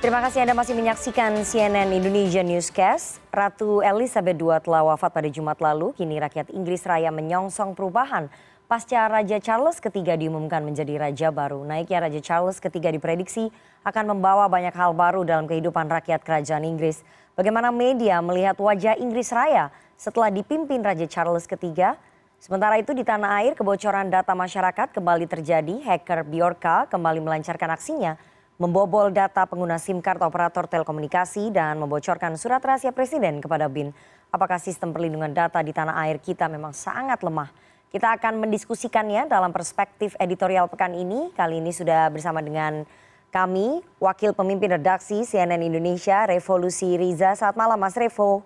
[0.00, 3.20] Terima kasih Anda masih menyaksikan CNN Indonesia Newscast.
[3.28, 5.92] Ratu Elizabeth II telah wafat pada Jumat lalu.
[5.92, 8.32] Kini rakyat Inggris Raya menyongsong perubahan
[8.64, 11.68] pasca Raja Charles III diumumkan menjadi raja baru.
[11.68, 13.52] Naiknya Raja Charles III diprediksi
[13.84, 17.04] akan membawa banyak hal baru dalam kehidupan rakyat kerajaan Inggris.
[17.36, 19.68] Bagaimana media melihat wajah Inggris Raya
[20.00, 22.00] setelah dipimpin Raja Charles III?
[22.40, 25.84] Sementara itu di tanah air kebocoran data masyarakat kembali terjadi.
[25.84, 28.16] Hacker Bjorka kembali melancarkan aksinya
[28.60, 33.88] membobol data pengguna SIM card operator telekomunikasi dan membocorkan surat rahasia presiden kepada BIN.
[34.28, 37.48] Apakah sistem perlindungan data di tanah air kita memang sangat lemah?
[37.88, 41.32] Kita akan mendiskusikannya dalam perspektif editorial pekan ini.
[41.32, 42.84] Kali ini sudah bersama dengan
[43.32, 47.34] kami, Wakil Pemimpin Redaksi CNN Indonesia, Revolusi Riza.
[47.34, 48.44] Selamat malam Mas Revo.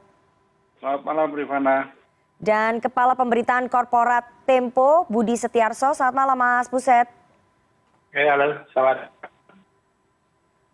[0.79, 1.91] Selamat malam Rifana.
[2.39, 5.91] Dan Kepala Pemberitaan Korporat Tempo, Budi Setiarso.
[5.93, 7.11] Selamat malam Mas Buset.
[8.15, 9.34] Ya, halo, selamat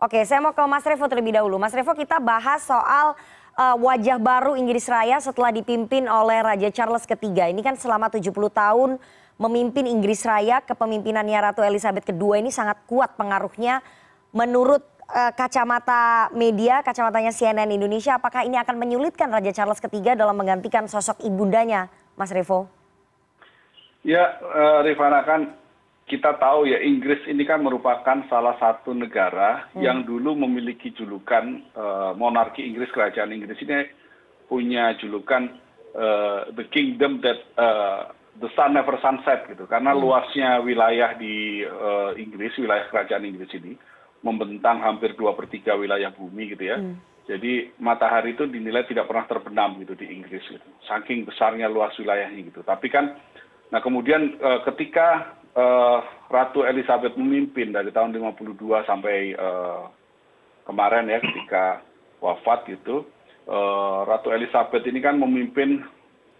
[0.01, 1.61] Oke, saya mau ke Mas Revo terlebih dahulu.
[1.61, 3.13] Mas Revo, kita bahas soal
[3.53, 7.53] uh, wajah baru Inggris Raya setelah dipimpin oleh Raja Charles III.
[7.53, 8.97] Ini kan selama 70 tahun
[9.37, 13.85] memimpin Inggris Raya, kepemimpinannya Ratu Elizabeth II ini sangat kuat pengaruhnya.
[14.33, 20.33] Menurut uh, kacamata media, kacamatanya CNN Indonesia, apakah ini akan menyulitkan Raja Charles III dalam
[20.33, 22.65] menggantikan sosok ibundanya, Mas Revo?
[24.01, 25.60] Ya, uh, Rifana kan
[26.11, 29.79] kita tahu ya inggris ini kan merupakan salah satu negara hmm.
[29.79, 33.87] yang dulu memiliki julukan uh, monarki inggris kerajaan inggris ini
[34.51, 35.55] punya julukan
[35.95, 38.11] uh, the kingdom that uh,
[38.43, 40.03] the sun never sunset gitu karena hmm.
[40.03, 41.63] luasnya wilayah di
[42.19, 43.79] inggris wilayah kerajaan inggris ini
[44.19, 47.23] membentang hampir dua per tiga wilayah bumi gitu ya hmm.
[47.31, 52.51] jadi matahari itu dinilai tidak pernah terbenam gitu di inggris gitu saking besarnya luas wilayahnya
[52.51, 53.15] gitu tapi kan
[53.71, 54.35] nah kemudian
[54.67, 55.39] ketika
[56.31, 58.55] Ratu Elizabeth memimpin dari tahun 52
[58.87, 59.91] sampai uh,
[60.63, 61.83] kemarin ya ketika
[62.23, 63.03] wafat gitu,
[63.51, 65.83] uh, Ratu Elizabeth ini kan memimpin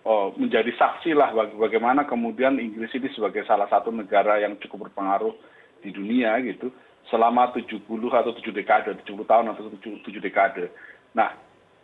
[0.08, 5.36] uh, menjadi saksi lah bagaimana kemudian Inggris ini sebagai salah satu negara yang cukup berpengaruh
[5.84, 6.72] di dunia gitu
[7.09, 10.69] selama 70 atau 7 dekade, 70 tahun atau 7, 7 dekade.
[11.12, 11.34] Nah,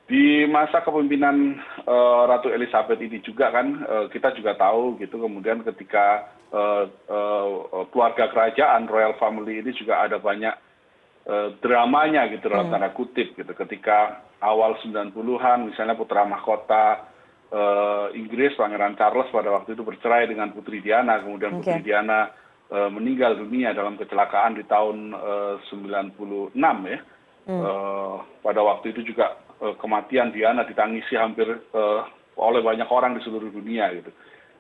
[0.08, 5.68] di masa kepemimpinan uh, Ratu Elizabeth ini juga kan uh, kita juga tahu gitu kemudian
[5.68, 6.32] ketika
[7.92, 10.56] keluarga kerajaan royal family ini juga ada banyak
[11.28, 12.74] uh, dramanya gitu dalam hmm.
[12.74, 17.04] tanda kutip gitu ketika awal 90-an misalnya putra mahkota
[17.52, 21.60] uh, Inggris Pangeran Charles pada waktu itu bercerai dengan Putri Diana kemudian.
[21.60, 22.32] Putri Diana
[22.72, 26.56] uh, meninggal dunia dalam kecelakaan di tahun uh, 96
[26.88, 27.00] ya.
[27.48, 27.64] Hmm.
[27.64, 32.02] Uh, pada waktu itu juga Eh, kematian diana ditangisi hampir eh,
[32.38, 34.14] oleh banyak orang di seluruh dunia gitu.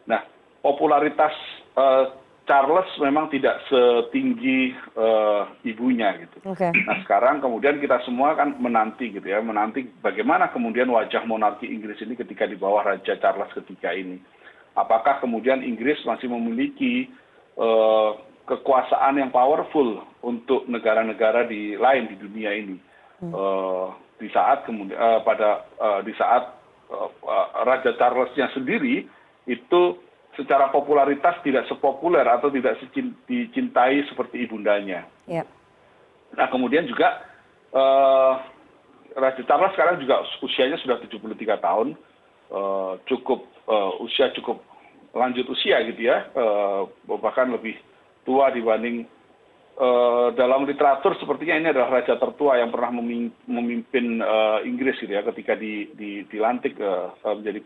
[0.09, 0.25] Nah,
[0.67, 1.31] popularitas
[1.79, 2.05] eh,
[2.47, 6.39] Charles memang tidak setinggi uh, ibunya gitu.
[6.87, 11.99] Nah sekarang kemudian kita semua kan menanti gitu ya, menanti bagaimana kemudian wajah monarki Inggris
[11.99, 14.23] ini ketika di bawah Raja Charles ketiga ini.
[14.79, 17.11] Apakah kemudian Inggris masih memiliki
[17.59, 18.15] uh,
[18.47, 22.79] kekuasaan yang powerful untuk negara-negara di lain di dunia ini?
[23.19, 23.33] Hmm.
[23.35, 23.87] Uh,
[24.23, 26.47] di saat kemudian uh, pada uh, di saat
[26.95, 29.03] uh, uh, Raja Charlesnya sendiri
[29.51, 29.81] itu
[30.37, 32.77] secara popularitas tidak sepopuler atau tidak
[33.25, 35.09] dicintai seperti ibundanya.
[35.25, 35.49] Yeah.
[36.37, 37.25] Nah kemudian juga
[37.73, 38.39] uh,
[39.17, 41.97] Raja Charles sekarang juga usianya sudah 73 tahun,
[42.53, 44.61] uh, cukup uh, usia cukup
[45.17, 46.85] lanjut usia gitu ya, uh,
[47.17, 47.73] bahkan lebih
[48.21, 49.09] tua dibanding
[49.77, 52.97] Eh, dalam literatur sepertinya ini adalah raja tertua yang pernah
[53.45, 57.61] memimpin uh, Inggris gitu ya ketika di, di, dilantik uh, menjadi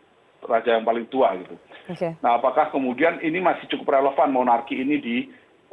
[0.46, 1.56] raja yang paling tua gitu.
[1.91, 2.18] Okay.
[2.22, 5.18] Nah, apakah kemudian ini masih cukup relevan monarki ini di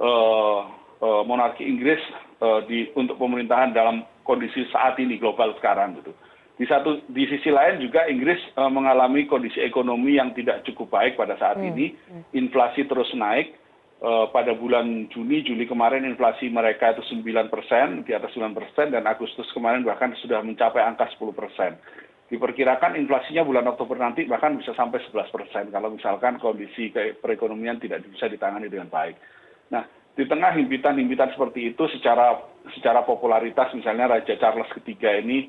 [0.01, 0.61] uh,
[1.01, 2.01] uh, monarki Inggris
[2.41, 6.13] uh, di untuk pemerintahan dalam kondisi saat ini global sekarang gitu.
[6.59, 11.15] Di satu di sisi lain juga Inggris uh, mengalami kondisi ekonomi yang tidak cukup baik
[11.15, 11.69] pada saat hmm.
[11.71, 11.87] ini,
[12.35, 13.55] inflasi terus naik
[13.99, 18.95] Eh, pada bulan Juni, Juli kemarin inflasi mereka itu 9 persen, di atas 9 persen,
[18.95, 21.75] dan Agustus kemarin bahkan sudah mencapai angka 10 persen.
[22.29, 28.05] Diperkirakan inflasinya bulan Oktober nanti bahkan bisa sampai 11 persen kalau misalkan kondisi perekonomian tidak
[28.05, 29.17] bisa ditangani dengan baik.
[29.73, 32.37] Nah, di tengah himpitan-himpitan seperti itu secara
[32.77, 35.49] secara popularitas misalnya Raja Charles III ini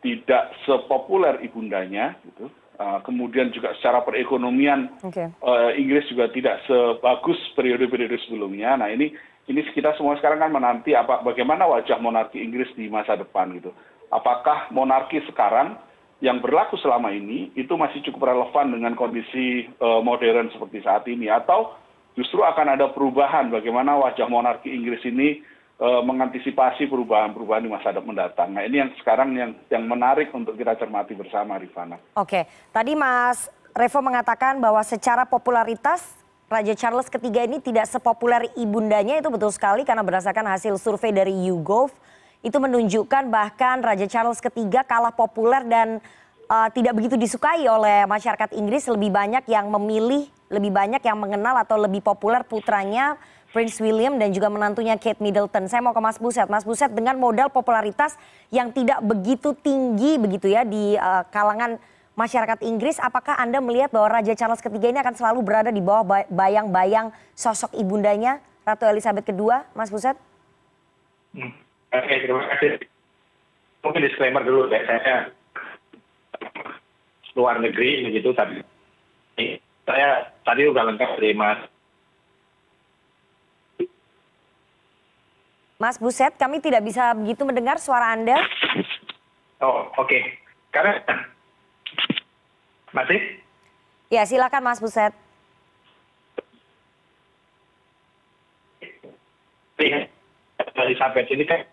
[0.00, 2.46] tidak sepopuler ibundanya gitu
[2.80, 8.72] Eh, kemudian juga secara perekonomian eh, Inggris juga tidak sebagus periode-periode sebelumnya.
[8.80, 9.12] Nah ini
[9.52, 13.68] ini kita semua sekarang kan menanti apa bagaimana wajah monarki Inggris di masa depan gitu.
[14.08, 15.76] Apakah monarki sekarang
[16.20, 21.32] yang berlaku selama ini itu masih cukup relevan dengan kondisi uh, modern seperti saat ini
[21.32, 21.72] atau
[22.12, 25.40] justru akan ada perubahan bagaimana wajah monarki Inggris ini
[25.80, 28.50] eh, mengantisipasi perubahan-perubahan di masa mendatang.
[28.52, 31.96] Nah ini yang sekarang yang yang menarik untuk kita cermati bersama, Rifana.
[32.18, 32.44] Oke,
[32.74, 36.18] tadi Mas Revo mengatakan bahwa secara popularitas
[36.50, 41.30] Raja Charles ketiga ini tidak sepopuler ibundanya itu betul sekali karena berdasarkan hasil survei dari
[41.46, 41.94] YouGov
[42.40, 46.00] itu menunjukkan bahkan Raja Charles ketiga kalah populer dan
[46.48, 51.54] uh, tidak begitu disukai oleh masyarakat Inggris lebih banyak yang memilih lebih banyak yang mengenal
[51.62, 53.14] atau lebih populer putranya
[53.50, 55.66] Prince William dan juga menantunya Kate Middleton.
[55.66, 56.46] Saya mau ke Mas Buset.
[56.46, 58.14] Mas Buset dengan modal popularitas
[58.50, 61.78] yang tidak begitu tinggi begitu ya di uh, kalangan
[62.18, 66.04] masyarakat Inggris, apakah Anda melihat bahwa Raja Charles III ini akan selalu berada di bawah
[66.28, 70.20] bayang-bayang sosok ibundanya Ratu Elizabeth II, Mas Buset?
[71.32, 71.69] Hmm.
[71.90, 72.78] Oke, terima kasih.
[73.82, 75.16] Mungkin disclaimer dulu ya, saya
[77.34, 78.62] luar negeri begitu, tapi
[79.88, 81.60] saya tadi udah lengkap dari Mas.
[85.80, 88.36] Mas Buset, kami tidak bisa begitu mendengar suara Anda.
[89.64, 90.06] Oh, oke.
[90.06, 90.22] Okay.
[90.70, 91.00] Karena
[92.92, 93.18] masih?
[94.12, 95.16] Ya, silakan Mas Buset.
[100.80, 101.64] Elizabeth ini kan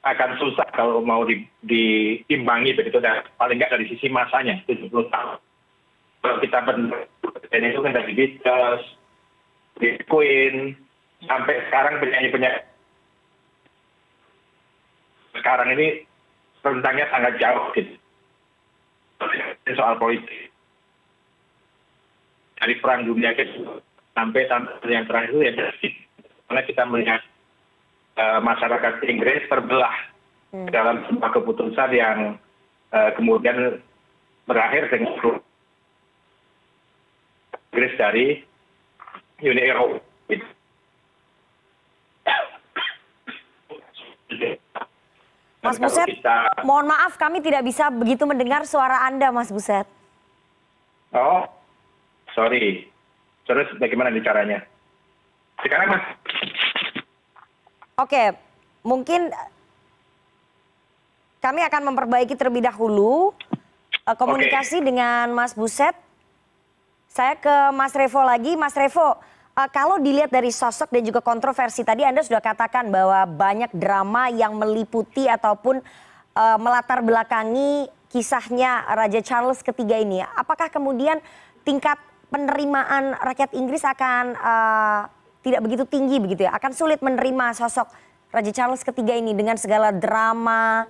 [0.00, 5.38] akan susah kalau mau di, diimbangi begitu dan paling nggak dari sisi masanya 70 tahun.
[6.20, 7.00] Kalau kita benar
[7.50, 8.84] itu kan dari Beatles,
[10.06, 10.76] Queen,
[11.24, 12.62] sampai sekarang penyanyi-penyanyi.
[15.36, 16.04] Sekarang ini
[16.60, 17.94] rentangnya sangat jauh gitu.
[19.76, 20.50] Soal politik.
[22.60, 23.80] Dari perang dunia kedua
[24.20, 25.52] sampai sampai yang terakhir itu ya
[26.50, 27.20] karena kita melihat
[28.18, 29.94] masyarakat Inggris terbelah
[30.54, 30.68] hmm.
[30.70, 32.18] dalam sebuah keputusan yang
[32.90, 33.78] uh, kemudian
[34.46, 35.38] berakhir dengan
[37.70, 38.26] Inggris dari
[39.40, 40.10] Uni Eropa.
[45.60, 46.64] Mas Buset, kita...
[46.64, 49.84] mohon maaf kami tidak bisa begitu mendengar suara Anda, Mas Buset.
[51.12, 51.44] Oh,
[52.32, 52.88] sorry.
[53.44, 54.64] Terus bagaimana caranya?
[55.60, 56.04] Sekarang Mas.
[58.00, 58.32] Oke,
[58.80, 59.28] mungkin
[61.44, 63.36] kami akan memperbaiki terlebih dahulu
[64.08, 65.92] uh, komunikasi dengan Mas Buset.
[67.12, 68.56] Saya ke Mas Revo lagi.
[68.56, 73.28] Mas Revo, uh, kalau dilihat dari sosok dan juga kontroversi tadi anda sudah katakan bahwa
[73.28, 75.84] banyak drama yang meliputi ataupun
[76.40, 80.24] uh, melatar belakangi kisahnya Raja Charles ketiga ini.
[80.24, 81.20] Apakah kemudian
[81.68, 82.00] tingkat
[82.32, 86.52] penerimaan rakyat Inggris akan uh, tidak begitu tinggi begitu ya?
[86.56, 87.88] Akan sulit menerima sosok
[88.30, 90.86] Raja Charles ketiga ini dengan segala drama,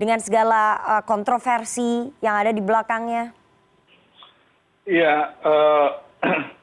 [0.00, 3.36] dengan segala uh, kontroversi yang ada di belakangnya?
[4.88, 5.14] Iya.
[5.44, 5.88] Uh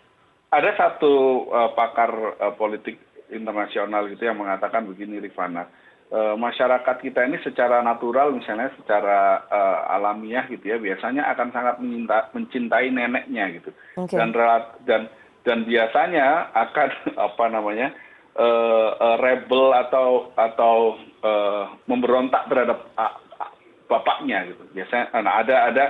[0.57, 5.67] ada satu uh, pakar uh, politik internasional gitu yang mengatakan begini Rifana,
[6.11, 11.75] uh, masyarakat kita ini secara natural misalnya secara uh, alamiah gitu ya biasanya akan sangat
[11.83, 14.15] mencinta, mencintai neneknya gitu okay.
[14.15, 14.31] dan
[14.87, 15.01] dan
[15.47, 16.89] dan biasanya akan
[17.31, 17.95] apa namanya
[18.35, 22.91] uh, uh, rebel atau atau uh, memberontak terhadap
[23.87, 24.63] bapaknya gitu.
[24.75, 25.85] Biasanya nah, ada ada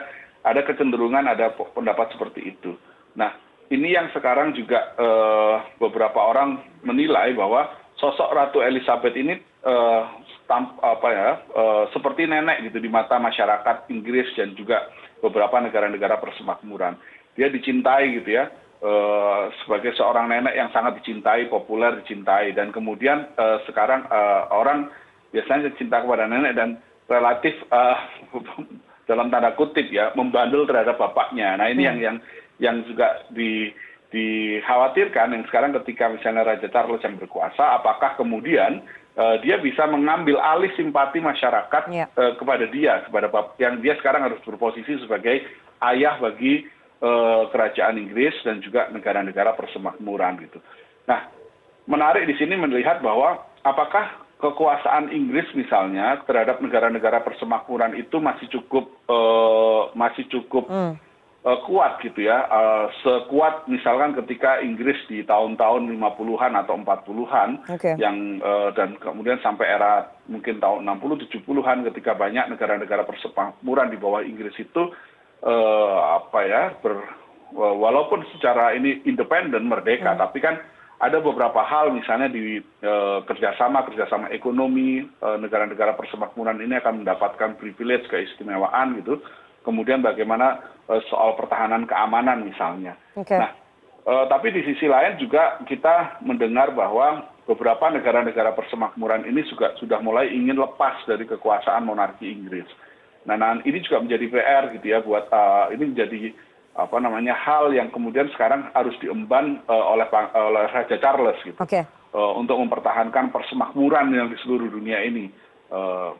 [0.46, 2.78] ada kecenderungan ada pendapat seperti itu.
[3.18, 3.34] Nah
[3.74, 7.68] ini yang sekarang juga eh, beberapa orang menilai bahwa
[8.00, 10.04] sosok Ratu Elizabeth ini eh,
[10.48, 14.88] apa ya eh, seperti nenek gitu di mata masyarakat Inggris dan juga
[15.20, 16.96] beberapa negara-negara persemakmuran.
[17.36, 18.48] Dia dicintai gitu ya
[19.64, 23.26] sebagai seorang nenek yang sangat dicintai, populer dicintai dan kemudian
[23.66, 24.06] sekarang
[24.54, 24.94] orang
[25.34, 26.78] biasanya cinta kepada nenek dan
[27.10, 27.58] relatif
[29.10, 31.58] dalam tanda kutip ya membandel terhadap bapaknya.
[31.58, 32.18] Nah ini yang yang
[32.62, 33.72] yang juga di
[34.08, 38.84] dikhawatirkan yang sekarang ketika misalnya Raja Charles yang berkuasa, apakah kemudian
[39.20, 42.08] uh, dia bisa mengambil alih simpati masyarakat yeah.
[42.16, 43.28] uh, kepada dia, kepada
[43.60, 45.44] yang dia sekarang harus berposisi sebagai
[45.92, 46.64] ayah bagi
[47.54, 50.60] kerajaan Inggris dan juga negara-negara persemakmuran gitu.
[51.06, 51.30] Nah,
[51.86, 58.86] menarik di sini melihat bahwa apakah kekuasaan Inggris misalnya terhadap negara-negara persemakmuran itu masih cukup
[59.10, 61.08] uh, masih cukup mm
[61.48, 67.96] Eh, kuat gitu ya uh, sekuat misalkan ketika Inggris di tahun-tahun 50-an atau 40-an okay.
[67.96, 73.96] yang uh, dan kemudian sampai era mungkin tahun 60 70-an ketika banyak negara-negara persemakmuran di
[73.96, 74.92] bawah Inggris itu
[75.44, 76.64] apa ya
[77.54, 80.22] walaupun secara ini independen merdeka hmm.
[80.22, 80.58] tapi kan
[80.98, 87.54] ada beberapa hal misalnya di uh, kerjasama kerjasama ekonomi negara-negara uh, persemakmuran ini akan mendapatkan
[87.62, 89.22] privilege keistimewaan gitu
[89.68, 92.96] kemudian bagaimana eh, soal pertahanan keamanan misalnya.
[93.20, 93.52] nah
[94.08, 100.00] eh, tapi di sisi lain juga kita mendengar bahwa beberapa negara-negara persemakmuran ini juga sudah
[100.00, 102.68] mulai ingin lepas dari kekuasaan monarki Inggris.
[103.28, 106.32] Nah, nah ini juga menjadi PR gitu ya buat uh, ini menjadi
[106.80, 111.60] apa namanya hal yang kemudian sekarang harus diemban uh, oleh oleh Raja Charles gitu.
[112.18, 115.30] Untuk mempertahankan persemakmuran yang di seluruh dunia ini.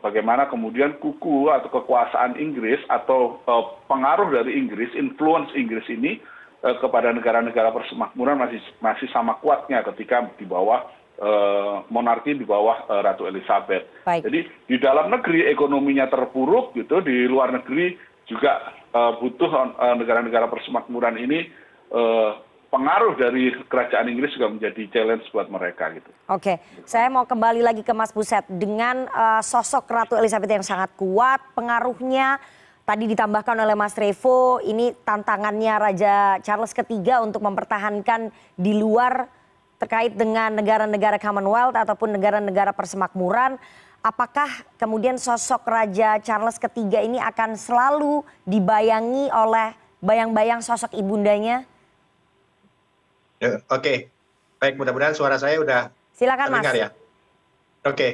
[0.04, 6.20] Bagaimana kemudian kuku atau kekuasaan Inggris atau uh, pengaruh dari Inggris, influence Inggris ini
[6.60, 10.86] kepada negara-negara persemakmuran masih masih sama kuatnya ketika di bawah
[11.90, 14.06] monarki di bawah uh, Ratu Elizabeth.
[14.06, 14.22] Baik.
[14.30, 17.98] Jadi di dalam negeri ekonominya terpuruk gitu, di luar negeri
[18.30, 19.50] juga uh, butuh
[19.98, 21.50] negara-negara uh, persemakmuran ini
[21.90, 26.10] uh, pengaruh dari kerajaan Inggris juga menjadi challenge buat mereka gitu.
[26.28, 30.92] Oke, saya mau kembali lagi ke Mas Buset dengan uh, sosok Ratu Elizabeth yang sangat
[30.94, 32.36] kuat, pengaruhnya
[32.84, 39.28] tadi ditambahkan oleh Mas Revo, ini tantangannya Raja Charles III untuk mempertahankan di luar
[39.78, 43.56] terkait dengan negara-negara Commonwealth ataupun negara-negara persemakmuran.
[43.98, 44.46] Apakah
[44.78, 51.66] kemudian sosok Raja Charles III ini akan selalu dibayangi oleh bayang-bayang sosok ibundanya?
[53.42, 54.10] Ya, oke,
[54.58, 56.82] baik mudah-mudahan suara saya udah Silakan terdengar Mas.
[56.82, 56.88] ya.
[57.86, 58.08] Oke,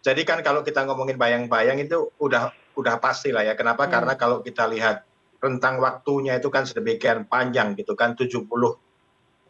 [0.00, 3.52] jadi kan kalau kita ngomongin bayang-bayang itu udah udah pasti lah ya.
[3.52, 3.84] Kenapa?
[3.84, 3.92] Hmm.
[3.92, 5.04] Karena kalau kita lihat
[5.40, 8.48] rentang waktunya itu kan sedemikian panjang gitu kan 70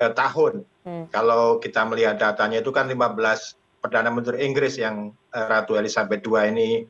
[0.02, 0.66] eh, tahun.
[0.80, 1.04] Hmm.
[1.12, 6.40] Kalau kita melihat datanya itu kan 15 perdana menteri Inggris yang eh, Ratu Elizabeth II
[6.40, 6.84] ini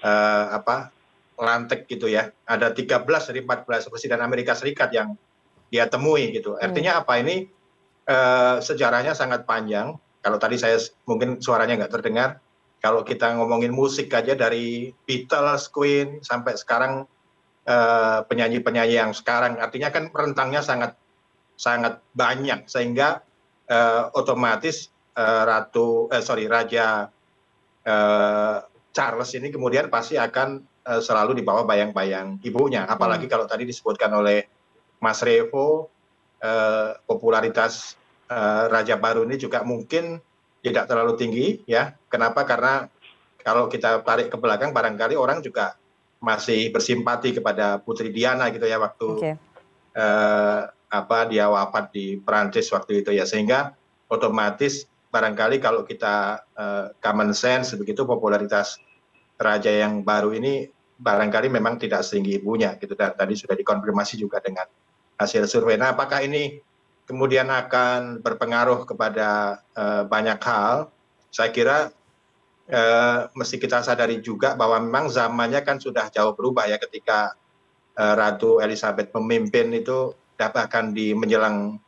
[0.00, 0.92] eh, apa
[1.40, 2.30] lantik gitu ya.
[2.46, 5.18] Ada 13 dari 14 presiden Amerika Serikat yang
[5.68, 6.56] dia temui gitu.
[6.56, 6.70] Hmm.
[6.70, 7.50] Artinya apa ini
[8.04, 10.76] Eh, sejarahnya sangat panjang kalau tadi saya
[11.08, 12.36] mungkin suaranya nggak terdengar
[12.84, 17.08] kalau kita ngomongin musik aja dari Beatles, Queen sampai sekarang
[17.64, 21.00] eh, penyanyi-penyanyi yang sekarang artinya kan rentangnya sangat
[21.56, 23.32] sangat banyak sehingga uh,
[24.12, 27.08] otomatis uh, ratu eh, sorry raja
[27.86, 28.56] uh,
[28.94, 33.32] Charles ini kemudian pasti akan uh, selalu dibawa bayang-bayang ibunya apalagi hmm.
[33.32, 34.44] kalau tadi disebutkan oleh
[35.00, 35.94] Mas Revo
[36.44, 37.96] Eh, popularitas
[38.28, 40.20] eh, raja baru ini juga mungkin
[40.60, 42.84] tidak terlalu tinggi ya kenapa karena
[43.40, 45.72] kalau kita tarik ke belakang barangkali orang juga
[46.20, 49.34] masih bersimpati kepada Putri Diana gitu ya waktu okay.
[49.96, 50.60] eh,
[50.90, 53.74] apa dia wafat di Perancis waktu itu ya sehingga
[54.10, 58.78] otomatis barangkali kalau kita eh, common sense begitu popularitas
[59.38, 64.38] raja yang baru ini barangkali memang tidak setinggi ibunya gitu dan tadi sudah dikonfirmasi juga
[64.38, 64.66] dengan
[65.18, 65.78] hasil survei.
[65.78, 66.62] Nah, apakah ini
[67.06, 70.90] kemudian akan berpengaruh kepada uh, banyak hal?
[71.34, 71.90] Saya kira
[72.70, 77.34] uh, mesti kita sadari juga bahwa memang zamannya kan sudah jauh berubah ya ketika
[77.98, 81.78] uh, Ratu Elizabeth memimpin itu bahkan di menjelang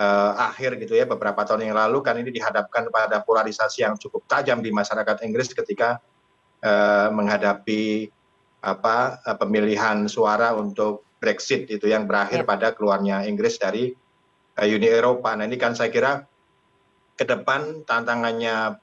[0.00, 4.24] uh, akhir gitu ya beberapa tahun yang lalu kan ini dihadapkan pada polarisasi yang cukup
[4.30, 6.00] tajam di masyarakat Inggris ketika
[6.64, 8.08] uh, menghadapi
[8.60, 12.48] apa pemilihan suara untuk Brexit itu yang berakhir ya.
[12.48, 13.92] pada keluarnya Inggris dari
[14.56, 15.36] uh, Uni Eropa.
[15.36, 16.24] Nah ini kan saya kira
[17.16, 18.80] ke depan tantangannya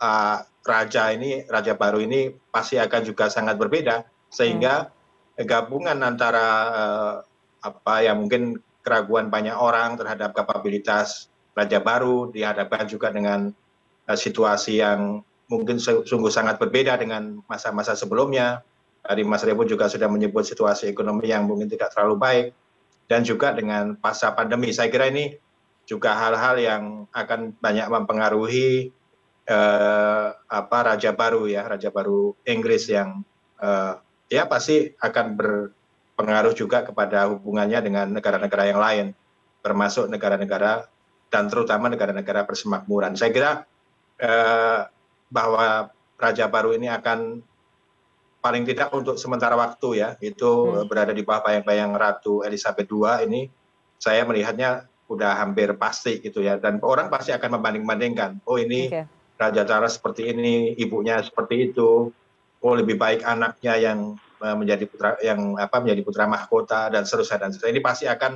[0.00, 5.44] uh, raja ini, raja baru ini pasti akan juga sangat berbeda sehingga hmm.
[5.48, 7.14] gabungan antara uh,
[7.62, 13.54] apa ya mungkin keraguan banyak orang terhadap kapabilitas raja baru dihadapkan juga dengan
[14.10, 18.64] uh, situasi yang mungkin sungguh sangat berbeda dengan masa-masa sebelumnya
[19.02, 22.46] tadi Mas Revo juga sudah menyebut situasi ekonomi yang mungkin tidak terlalu baik
[23.10, 24.70] dan juga dengan pasca pandemi.
[24.70, 25.36] Saya kira ini
[25.84, 28.94] juga hal-hal yang akan banyak mempengaruhi
[29.44, 33.26] eh, apa raja baru ya, raja baru Inggris yang
[33.58, 33.92] eh,
[34.30, 35.36] ya pasti akan
[36.22, 39.06] berpengaruh juga kepada hubungannya dengan negara-negara yang lain,
[39.58, 40.86] termasuk negara-negara
[41.34, 43.18] dan terutama negara-negara persemakmuran.
[43.18, 43.50] Saya kira
[44.22, 44.86] eh,
[45.26, 45.90] bahwa
[46.22, 47.42] raja baru ini akan
[48.38, 50.46] paling tidak untuk sementara waktu ya itu
[50.78, 50.86] hmm.
[50.86, 53.46] berada di bawah bayang-bayang Ratu Elizabeth II ini
[53.98, 59.06] saya melihatnya udah hampir pasti gitu ya dan orang pasti akan membanding-bandingkan oh ini okay.
[59.38, 62.10] Raja Charles seperti ini ibunya seperti itu
[62.62, 63.98] oh lebih baik anaknya yang
[64.58, 67.74] menjadi putra yang apa menjadi putra mahkota dan seterusnya dan seterusnya.
[67.78, 68.32] Ini pasti akan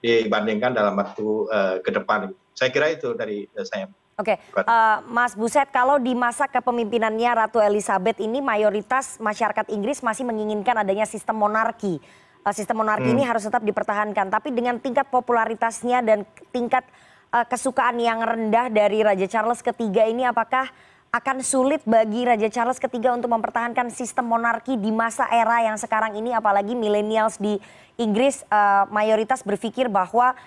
[0.00, 2.32] dibandingkan dalam waktu uh, ke depan.
[2.56, 3.88] Saya kira itu dari uh, saya.
[4.20, 10.28] Oke, uh, Mas Buset, kalau di masa kepemimpinannya Ratu Elizabeth ini mayoritas masyarakat Inggris masih
[10.28, 11.96] menginginkan adanya sistem monarki.
[12.44, 13.16] Uh, sistem monarki hmm.
[13.16, 16.84] ini harus tetap dipertahankan, tapi dengan tingkat popularitasnya dan tingkat
[17.32, 20.68] uh, kesukaan yang rendah dari Raja Charles III ini, apakah
[21.10, 26.14] akan sulit bagi Raja Charles III untuk mempertahankan sistem monarki di masa era yang sekarang
[26.14, 27.58] ini, apalagi millennials di
[27.98, 30.38] Inggris uh, mayoritas berpikir bahwa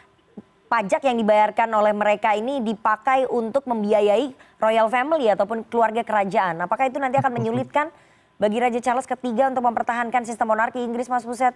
[0.71, 6.63] pajak yang dibayarkan oleh mereka ini dipakai untuk membiayai royal family ataupun keluarga kerajaan.
[6.63, 7.91] Apakah itu nanti akan menyulitkan
[8.39, 11.53] bagi Raja Charles III untuk mempertahankan sistem monarki Inggris, Mas Buset?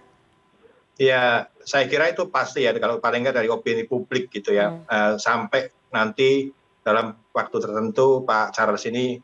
[1.00, 4.68] Ya, saya kira itu pasti ya, kalau paling nggak dari opini publik gitu ya.
[4.68, 4.84] Hmm.
[4.84, 9.18] Uh, sampai nanti dalam waktu tertentu Pak Charles ini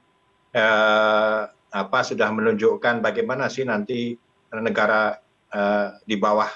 [0.54, 1.42] uh,
[1.74, 4.14] apa sudah menunjukkan bagaimana sih nanti
[4.54, 5.18] negara
[5.50, 6.48] uh, di bawah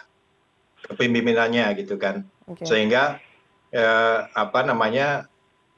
[0.86, 2.22] kepemimpinannya gitu kan.
[2.46, 2.66] Okay.
[2.66, 3.18] Sehingga
[3.74, 5.26] uh, apa namanya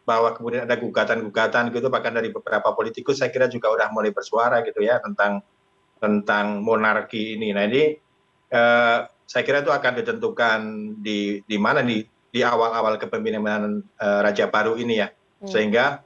[0.05, 4.59] bahwa kemudian ada gugatan-gugatan gitu bahkan dari beberapa politikus saya kira juga udah mulai bersuara
[4.67, 5.39] gitu ya tentang
[6.03, 7.55] tentang monarki ini.
[7.55, 7.95] Nah ini
[8.51, 10.61] eh, saya kira itu akan ditentukan
[10.99, 15.51] di di mana di di awal-awal kepemimpinan eh, Raja baru ini ya, hmm.
[15.51, 16.01] sehingga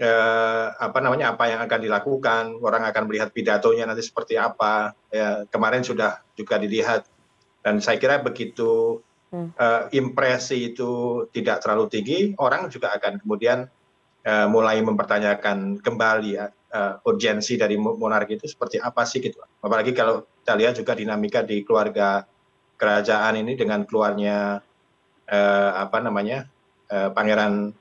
[0.00, 4.96] eh, apa namanya apa yang akan dilakukan orang akan melihat pidatonya nanti seperti apa.
[5.12, 7.04] Ya, kemarin sudah juga dilihat
[7.68, 9.52] dan saya kira begitu hmm.
[9.58, 13.68] uh, impresi itu tidak terlalu tinggi, orang juga akan kemudian
[14.24, 19.42] uh, mulai mempertanyakan kembali ya, uh, urgensi dari monarki itu seperti apa sih gitu.
[19.60, 22.24] Apalagi kalau kita lihat juga dinamika di keluarga
[22.78, 24.67] kerajaan ini dengan keluarnya uh,
[25.28, 26.48] apa namanya
[26.88, 27.76] uh, pangeran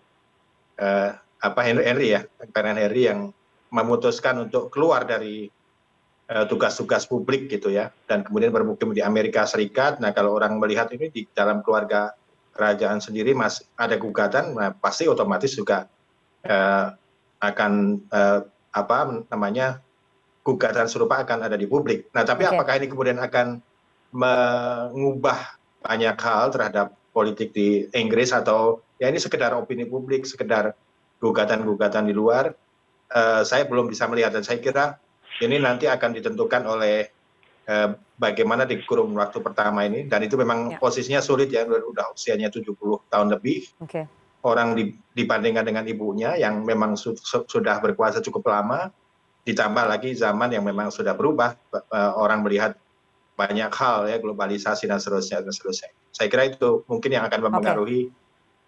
[0.80, 3.32] uh, apa Henry, Henry ya, pangeran Henry yang
[3.72, 5.48] memutuskan untuk keluar dari
[6.28, 10.04] Eh, tugas-tugas publik gitu ya dan kemudian bermukim di Amerika Serikat.
[10.04, 12.12] Nah kalau orang melihat ini di dalam keluarga
[12.52, 15.88] kerajaan sendiri mas ada gugatan, nah, pasti otomatis juga
[16.44, 16.92] uh,
[17.40, 18.44] akan uh,
[18.76, 19.80] apa namanya
[20.44, 22.12] gugatan serupa akan ada di publik.
[22.12, 22.60] Nah tapi okay.
[22.60, 23.64] apakah ini kemudian akan
[24.12, 30.78] mengubah banyak hal terhadap politik di Inggris atau ya ini sekedar opini publik, sekedar
[31.18, 32.54] gugatan-gugatan di luar,
[33.10, 35.02] uh, saya belum bisa melihat dan saya kira
[35.42, 37.14] ini nanti akan ditentukan oleh
[37.70, 40.78] eh, bagaimana di kurun waktu pertama ini dan itu memang ya.
[40.82, 42.74] posisinya sulit ya udah usianya 70
[43.06, 44.10] tahun lebih okay.
[44.42, 48.90] orang di, dibandingkan dengan ibunya yang memang su, su, sudah berkuasa cukup lama
[49.46, 52.74] ditambah lagi zaman yang memang sudah berubah uh, orang melihat
[53.38, 58.10] banyak hal ya globalisasi dan seterusnya dan seterusnya saya kira itu mungkin yang akan mempengaruhi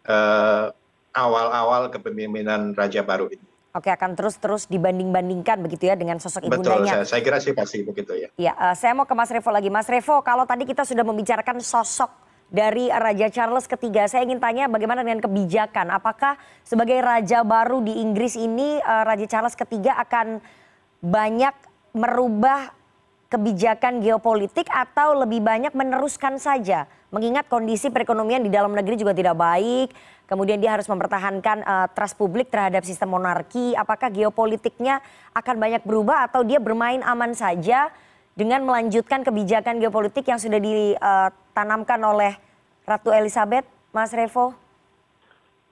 [0.05, 0.13] okay.
[0.13, 6.49] uh, eh, awal-awal kepemimpinan raja baru ini Oke, akan terus-terus dibanding-bandingkan begitu ya dengan sosok
[6.49, 6.65] ibundanya.
[6.73, 8.29] Betul, saya, saya kira sih pasti begitu ya.
[8.34, 9.69] Iya, uh, saya mau ke Mas Revo lagi.
[9.69, 12.10] Mas Revo, kalau tadi kita sudah membicarakan sosok
[12.49, 15.93] dari Raja Charles ketiga, saya ingin tanya bagaimana dengan kebijakan?
[15.93, 20.41] Apakah sebagai raja baru di Inggris ini uh, Raja Charles ketiga akan
[21.05, 21.53] banyak
[21.93, 22.73] merubah
[23.30, 26.89] kebijakan geopolitik atau lebih banyak meneruskan saja?
[27.13, 29.94] Mengingat kondisi perekonomian di dalam negeri juga tidak baik,
[30.26, 33.74] kemudian dia harus mempertahankan uh, trust publik terhadap sistem monarki.
[33.78, 35.02] Apakah geopolitiknya
[35.34, 37.89] akan banyak berubah atau dia bermain aman saja
[38.38, 42.38] dengan melanjutkan kebijakan geopolitik yang sudah ditanamkan oleh
[42.86, 44.54] Ratu Elizabeth, Mas Revo?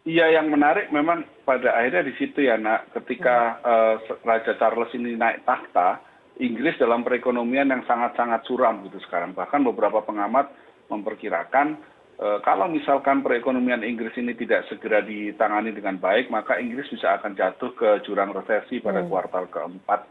[0.07, 2.95] Iya, yang menarik memang pada akhirnya di situ ya, nak.
[2.95, 5.99] Ketika uh, Raja Charles ini naik takhta,
[6.37, 9.33] Inggris dalam perekonomian yang sangat-sangat suram gitu sekarang.
[9.33, 10.53] Bahkan beberapa pengamat
[10.87, 11.81] memperkirakan
[12.17, 17.37] Eh, kalau misalkan perekonomian Inggris ini tidak segera ditangani dengan baik, maka Inggris bisa akan
[17.37, 19.09] jatuh ke jurang resesi pada hmm.
[19.09, 20.01] kuartal keempat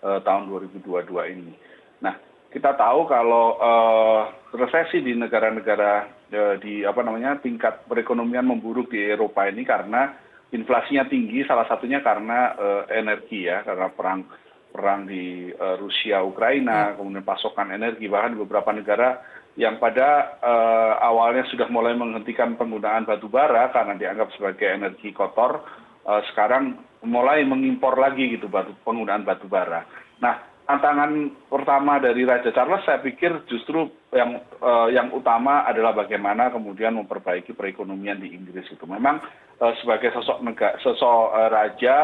[0.00, 1.04] uh, tahun 2022
[1.36, 1.52] ini.
[2.00, 2.16] Nah,
[2.48, 9.12] kita tahu kalau uh, resesi di negara-negara uh, di apa namanya tingkat perekonomian memburuk di
[9.12, 10.16] Eropa ini karena
[10.56, 14.24] inflasinya tinggi, salah satunya karena uh, energi ya, karena perang
[14.70, 17.02] perang di uh, Rusia Ukraina, hmm.
[17.02, 19.20] kemudian pasokan energi bahkan di beberapa negara
[19.58, 25.66] yang pada uh, awalnya sudah mulai menghentikan penggunaan batu bara karena dianggap sebagai energi kotor,
[26.06, 29.84] uh, sekarang mulai mengimpor lagi gitu batu, penggunaan batu bara.
[30.22, 30.38] Nah,
[30.70, 36.94] tantangan pertama dari Raja Charles saya pikir justru yang uh, yang utama adalah bagaimana kemudian
[36.94, 38.86] memperbaiki perekonomian di Inggris itu.
[38.86, 39.18] Memang
[39.58, 41.96] uh, sebagai sosok negara, sosok uh, raja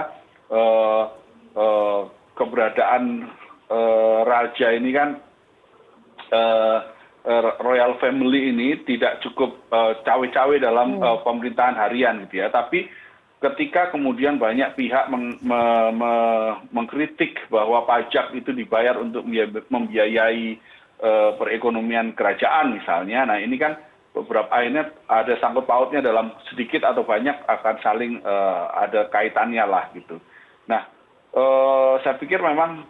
[0.50, 1.04] uh,
[1.54, 2.02] uh,
[2.36, 3.32] keberadaan
[3.72, 5.18] uh, raja ini kan
[6.30, 6.96] uh,
[7.26, 11.10] Eh, royal family ini tidak cukup eh, cawe cawe dalam hmm.
[11.10, 12.86] eh, pemerintahan harian gitu ya tapi
[13.42, 15.10] ketika kemudian banyak pihak
[16.70, 19.26] mengkritik bahwa pajak itu dibayar untuk
[19.68, 20.56] membiayai
[21.36, 23.76] perekonomian kerajaan misalnya nah ini kan
[24.16, 28.24] beberapa akhirnya ada sangkut pautnya dalam sedikit atau banyak akan saling
[28.72, 30.16] ada kaitannya lah gitu
[30.64, 30.88] nah
[32.02, 32.86] saya pikir memang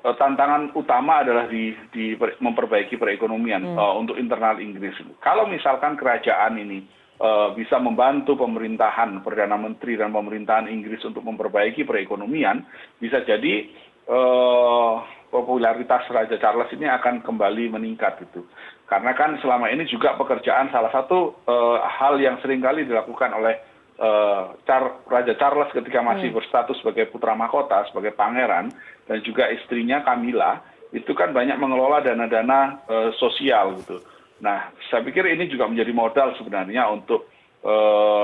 [0.00, 3.76] Eh, tantangan utama adalah di, di memperbaiki perekonomian hmm.
[3.76, 4.96] uh, untuk internal Inggris.
[5.20, 6.88] Kalau misalkan kerajaan ini
[7.20, 12.64] uh, bisa membantu pemerintahan perdana menteri dan pemerintahan Inggris untuk memperbaiki perekonomian,
[12.96, 13.68] bisa jadi
[14.08, 18.40] uh, popularitas Raja Charles ini akan kembali meningkat itu.
[18.88, 21.46] karena kan selama ini juga pekerjaan salah satu
[21.86, 23.69] hal yang sering kali dilakukan oleh
[24.00, 28.72] Raja Charles ketika masih berstatus sebagai putra mahkota, sebagai pangeran,
[29.04, 32.80] dan juga istrinya Camilla, itu kan banyak mengelola dana-dana
[33.20, 34.00] sosial gitu.
[34.40, 37.28] Nah, saya pikir ini juga menjadi modal sebenarnya untuk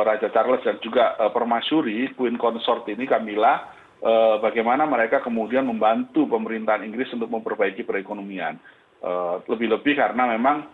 [0.01, 3.69] Raja Charles dan juga permasyuri Queen Consort ini Camilla
[4.41, 8.57] bagaimana mereka kemudian membantu pemerintahan Inggris untuk memperbaiki perekonomian
[9.45, 10.65] lebih-lebih karena memang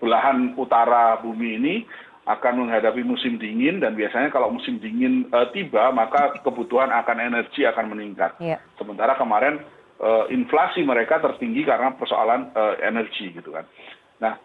[0.00, 1.74] belahan utara bumi ini
[2.22, 7.90] akan menghadapi musim dingin dan biasanya kalau musim dingin tiba maka kebutuhan akan energi akan
[7.90, 8.38] meningkat.
[8.78, 9.58] Sementara kemarin
[10.30, 13.66] inflasi mereka tertinggi karena persoalan energi gitu kan.
[14.22, 14.38] Nah,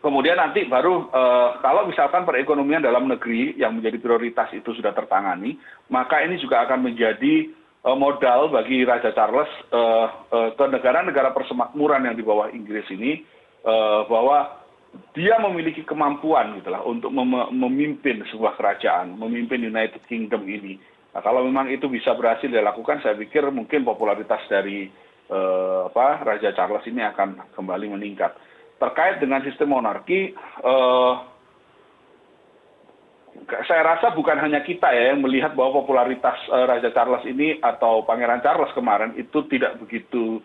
[0.00, 1.12] kemudian nanti baru
[1.60, 5.60] kalau misalkan perekonomian dalam negeri yang menjadi prioritas itu sudah tertangani,
[5.92, 7.52] maka ini juga akan menjadi
[7.86, 9.52] modal bagi Raja Charles
[10.56, 13.20] ke negara-negara persemakmuran yang di bawah Inggris ini
[14.08, 14.64] bahwa
[15.12, 17.12] dia memiliki kemampuan gitu lah untuk
[17.52, 20.76] memimpin sebuah kerajaan, memimpin United Kingdom ini.
[21.12, 24.88] Nah, kalau memang itu bisa berhasil dilakukan, saya pikir mungkin popularitas dari
[25.88, 28.36] apa, Raja Charles ini akan kembali meningkat.
[28.76, 30.36] Terkait dengan sistem monarki,
[33.68, 38.40] saya rasa bukan hanya kita ya yang melihat bahwa popularitas Raja Charles ini atau Pangeran
[38.40, 40.40] Charles kemarin itu tidak begitu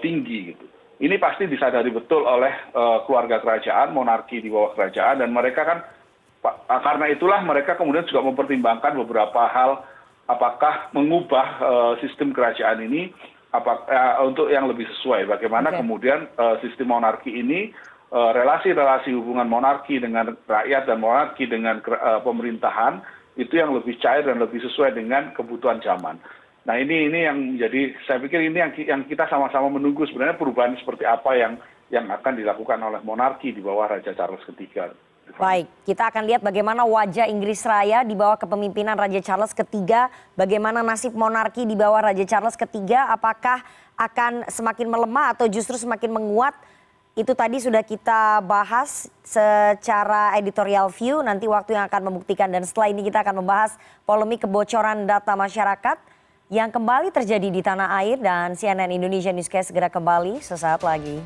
[0.00, 0.66] tinggi gitu
[0.98, 2.74] ini pasti disadari betul oleh
[3.06, 5.78] keluarga kerajaan monarki di bawah kerajaan dan mereka kan
[6.66, 9.86] karena itulah mereka kemudian juga mempertimbangkan beberapa hal
[10.26, 11.46] apakah mengubah
[12.02, 13.10] sistem kerajaan ini
[14.26, 15.24] untuk yang lebih sesuai.
[15.24, 16.28] Bagaimana kemudian
[16.60, 17.72] sistem monarki ini
[18.12, 21.80] relasi relasi hubungan monarki dengan rakyat dan monarki dengan
[22.24, 23.00] pemerintahan
[23.38, 26.18] itu yang lebih cair dan lebih sesuai dengan kebutuhan zaman
[26.66, 30.06] nah ini ini yang menjadi saya pikir ini yang kita sama sama menunggu.
[30.08, 34.92] Sebenarnya perubahan seperti apa yang yang akan dilakukan oleh monarki di bawah Raja Charles III.
[56.48, 61.20] Yang kembali terjadi di tanah air dan cnn indonesia newscast segera kembali sesaat lagi